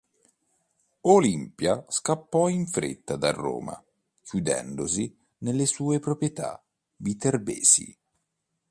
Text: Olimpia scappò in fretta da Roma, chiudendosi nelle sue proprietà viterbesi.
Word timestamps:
Olimpia 1.01 1.85
scappò 1.87 2.47
in 2.49 2.65
fretta 2.65 3.17
da 3.17 3.29
Roma, 3.31 3.79
chiudendosi 4.23 5.15
nelle 5.41 5.67
sue 5.67 5.99
proprietà 5.99 6.59
viterbesi. 6.95 7.95